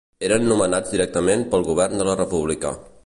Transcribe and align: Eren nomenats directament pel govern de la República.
Eren 0.27 0.47
nomenats 0.51 0.93
directament 0.95 1.45
pel 1.53 1.67
govern 1.71 2.03
de 2.03 2.09
la 2.09 2.17
República. 2.23 2.75